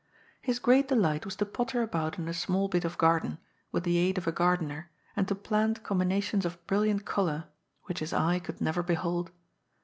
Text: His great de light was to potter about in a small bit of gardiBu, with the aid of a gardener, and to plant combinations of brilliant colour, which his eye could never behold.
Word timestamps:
His 0.41 0.57
great 0.57 0.87
de 0.87 0.95
light 0.95 1.25
was 1.25 1.35
to 1.35 1.45
potter 1.45 1.83
about 1.83 2.17
in 2.17 2.27
a 2.27 2.33
small 2.33 2.67
bit 2.67 2.83
of 2.85 2.97
gardiBu, 2.97 3.37
with 3.71 3.83
the 3.83 3.99
aid 3.99 4.17
of 4.17 4.25
a 4.25 4.31
gardener, 4.31 4.89
and 5.15 5.27
to 5.27 5.35
plant 5.35 5.83
combinations 5.83 6.43
of 6.43 6.65
brilliant 6.65 7.05
colour, 7.05 7.49
which 7.83 7.99
his 7.99 8.11
eye 8.11 8.39
could 8.39 8.59
never 8.59 8.81
behold. 8.81 9.29